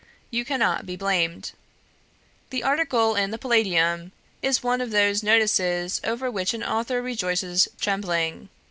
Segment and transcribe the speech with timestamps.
[0.31, 1.51] You cannot be blamed.
[2.49, 7.67] "The article in the Palladium is one of those notices over which an author rejoices
[7.79, 8.49] trembling.